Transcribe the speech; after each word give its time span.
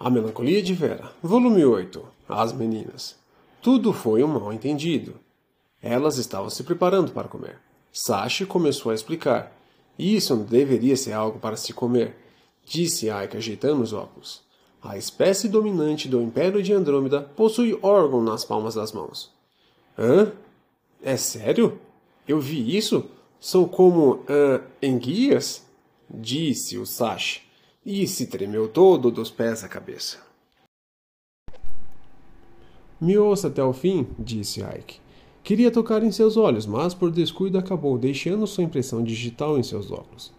A 0.00 0.08
Melancolia 0.08 0.62
de 0.62 0.74
Vera, 0.74 1.10
volume 1.20 1.64
8 1.64 2.06
As 2.28 2.52
Meninas. 2.52 3.16
Tudo 3.60 3.92
foi 3.92 4.22
um 4.22 4.28
mal 4.28 4.52
entendido. 4.52 5.16
Elas 5.82 6.18
estavam 6.18 6.48
se 6.48 6.62
preparando 6.62 7.10
para 7.10 7.26
comer. 7.26 7.58
Sashi 7.92 8.46
começou 8.46 8.92
a 8.92 8.94
explicar. 8.94 9.52
Isso 9.98 10.36
não 10.36 10.44
deveria 10.44 10.96
ser 10.96 11.14
algo 11.14 11.40
para 11.40 11.56
se 11.56 11.72
comer, 11.72 12.16
disse 12.64 13.10
Aika 13.10 13.38
ajeitando 13.38 13.82
os 13.82 13.92
óculos. 13.92 14.40
A 14.80 14.96
espécie 14.96 15.48
dominante 15.48 16.06
do 16.06 16.22
Império 16.22 16.62
de 16.62 16.72
Andrômeda 16.72 17.20
possui 17.20 17.76
órgão 17.82 18.22
nas 18.22 18.44
palmas 18.44 18.76
das 18.76 18.92
mãos. 18.92 19.32
Hã? 19.98 20.30
É 21.02 21.16
sério? 21.16 21.76
Eu 22.26 22.38
vi 22.38 22.76
isso? 22.76 23.04
São 23.40 23.66
como 23.66 24.24
hã, 24.28 24.60
enguias? 24.80 25.66
Disse 26.08 26.78
o 26.78 26.86
Sashi 26.86 27.47
e 27.90 28.06
se 28.06 28.26
tremeu 28.26 28.68
todo 28.68 29.10
dos 29.10 29.30
pés 29.30 29.64
à 29.64 29.68
cabeça. 29.68 30.18
Me 33.00 33.16
ouça 33.16 33.48
até 33.48 33.64
o 33.64 33.72
fim, 33.72 34.06
disse 34.18 34.60
Ike. 34.60 35.00
Queria 35.42 35.70
tocar 35.70 36.02
em 36.02 36.12
seus 36.12 36.36
olhos, 36.36 36.66
mas 36.66 36.92
por 36.92 37.10
descuido 37.10 37.56
acabou 37.56 37.96
deixando 37.96 38.46
sua 38.46 38.62
impressão 38.62 39.02
digital 39.02 39.58
em 39.58 39.62
seus 39.62 39.90
óculos. 39.90 40.30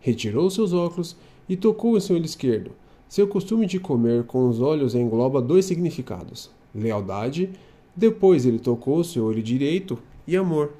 Retirou 0.00 0.48
seus 0.48 0.72
óculos 0.72 1.14
e 1.46 1.54
tocou 1.54 1.98
em 1.98 2.00
seu 2.00 2.16
olho 2.16 2.24
esquerdo. 2.24 2.70
Seu 3.10 3.28
costume 3.28 3.66
de 3.66 3.78
comer 3.78 4.24
com 4.24 4.48
os 4.48 4.58
olhos 4.58 4.94
engloba 4.94 5.42
dois 5.42 5.66
significados: 5.66 6.50
lealdade. 6.74 7.50
Depois 7.94 8.46
ele 8.46 8.58
tocou 8.58 9.04
seu 9.04 9.26
olho 9.26 9.42
direito 9.42 9.98
e 10.26 10.34
amor. 10.34 10.72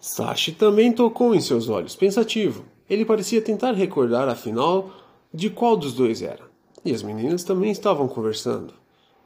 Sashi 0.00 0.52
também 0.52 0.92
tocou 0.92 1.34
em 1.34 1.40
seus 1.42 1.68
olhos, 1.68 1.94
pensativo. 1.94 2.64
Ele 2.88 3.04
parecia 3.04 3.42
tentar 3.42 3.72
recordar, 3.72 4.28
afinal, 4.28 4.90
de 5.32 5.50
qual 5.50 5.76
dos 5.76 5.94
dois 5.94 6.22
era. 6.22 6.48
E 6.84 6.92
as 6.92 7.02
meninas 7.02 7.44
também 7.44 7.70
estavam 7.70 8.08
conversando. 8.08 8.72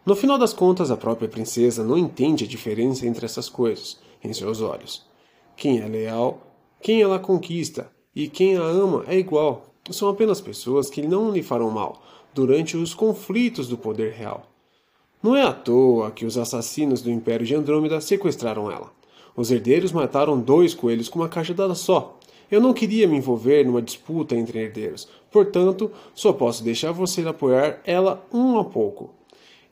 No 0.04 0.16
final 0.16 0.36
das 0.36 0.52
contas, 0.52 0.90
a 0.90 0.96
própria 0.96 1.28
princesa 1.28 1.84
não 1.84 1.96
entende 1.96 2.44
a 2.44 2.48
diferença 2.48 3.06
entre 3.06 3.24
essas 3.24 3.48
coisas 3.48 4.00
em 4.22 4.32
seus 4.32 4.60
olhos. 4.60 5.06
Quem 5.56 5.80
é 5.80 5.86
leal, 5.86 6.40
quem 6.80 7.02
ela 7.02 7.18
conquista 7.18 7.88
e 8.14 8.28
quem 8.28 8.56
a 8.56 8.62
ama 8.62 9.04
é 9.06 9.16
igual. 9.16 9.66
São 9.90 10.08
apenas 10.08 10.40
pessoas 10.40 10.90
que 10.90 11.02
não 11.02 11.30
lhe 11.30 11.42
farão 11.42 11.70
mal 11.70 12.02
durante 12.34 12.76
os 12.76 12.94
conflitos 12.94 13.68
do 13.68 13.76
poder 13.78 14.12
real. 14.12 14.48
Não 15.22 15.36
é 15.36 15.42
à 15.42 15.52
toa 15.52 16.10
que 16.10 16.26
os 16.26 16.36
assassinos 16.36 17.00
do 17.00 17.10
Império 17.10 17.46
de 17.46 17.54
Andrômeda 17.54 18.00
sequestraram 18.00 18.70
ela. 18.70 18.90
Os 19.36 19.50
herdeiros 19.50 19.92
mataram 19.92 20.40
dois 20.40 20.74
coelhos 20.74 21.08
com 21.08 21.18
uma 21.18 21.28
cajadada 21.28 21.74
só, 21.74 22.18
eu 22.52 22.60
não 22.60 22.74
queria 22.74 23.08
me 23.08 23.16
envolver 23.16 23.64
numa 23.64 23.80
disputa 23.80 24.36
entre 24.36 24.58
herdeiros, 24.58 25.08
portanto, 25.30 25.90
só 26.14 26.34
posso 26.34 26.62
deixar 26.62 26.92
você 26.92 27.26
apoiar 27.26 27.80
ela 27.82 28.22
um 28.30 28.58
a 28.58 28.64
pouco. 28.64 29.08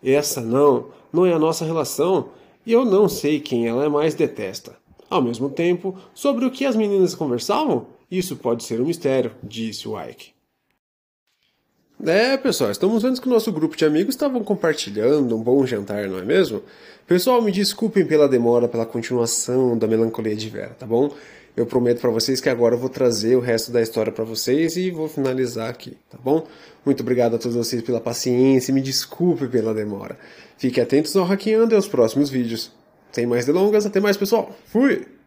Essa 0.03 0.41
não, 0.41 0.87
não 1.13 1.27
é 1.27 1.35
a 1.35 1.39
nossa 1.39 1.63
relação, 1.67 2.31
e 2.65 2.73
eu 2.73 2.87
não 2.87 3.07
sei 3.07 3.39
quem 3.39 3.69
ela 3.69 3.91
mais 3.91 4.15
detesta. 4.15 4.79
Ao 5.11 5.21
mesmo 5.21 5.51
tempo, 5.51 5.95
sobre 6.15 6.47
o 6.47 6.51
que 6.51 6.65
as 6.65 6.75
meninas 6.75 7.15
conversavam, 7.15 7.85
isso 8.11 8.35
pode 8.37 8.65
ser 8.65 8.81
um 8.81 8.87
mistério, 8.87 9.33
disse 9.43 9.87
o 9.87 10.01
Ike. 10.01 10.33
É, 12.07 12.35
pessoal, 12.39 12.71
estamos 12.71 13.03
vendo 13.03 13.21
que 13.21 13.27
o 13.27 13.31
nosso 13.31 13.53
grupo 13.53 13.77
de 13.77 13.85
amigos 13.85 14.15
estavam 14.15 14.43
compartilhando 14.43 15.37
um 15.37 15.43
bom 15.43 15.67
jantar, 15.67 16.09
não 16.09 16.19
é 16.19 16.25
mesmo? 16.25 16.63
Pessoal, 17.07 17.43
me 17.43 17.53
desculpem 17.53 18.07
pela 18.07 18.27
demora, 18.27 18.67
pela 18.67 18.87
continuação 18.87 19.77
da 19.77 19.87
melancolia 19.87 20.35
de 20.35 20.49
Vera, 20.49 20.75
tá 20.79 20.87
bom? 20.87 21.13
Eu 21.55 21.67
prometo 21.67 22.01
para 22.01 22.09
vocês 22.09 22.41
que 22.41 22.49
agora 22.49 22.75
eu 22.75 22.79
vou 22.79 22.89
trazer 22.89 23.37
o 23.37 23.41
resto 23.41 23.71
da 23.71 23.83
história 23.83 24.11
para 24.11 24.25
vocês 24.25 24.77
e 24.77 24.91
vou 24.91 25.09
finalizar 25.09 25.69
aqui, 25.69 25.99
tá 26.09 26.17
bom? 26.23 26.47
Muito 26.87 27.03
obrigado 27.03 27.35
a 27.35 27.39
todos 27.39 27.55
vocês 27.55 27.83
pela 27.83 28.01
paciência, 28.01 28.73
me 28.73 28.81
desculpe 28.81 29.47
pela 29.49 29.75
demora. 29.75 30.19
Fiquem 30.57 30.83
atentos 30.83 31.15
ao 31.17 31.25
Hackeando 31.25 31.75
e 31.75 31.77
aos 31.77 31.87
próximos 31.87 32.31
vídeos. 32.31 32.73
Sem 33.13 33.27
mais 33.27 33.45
delongas, 33.45 33.85
até 33.85 34.01
mais 34.01 34.17
pessoal. 34.17 34.57
Fui! 34.67 35.20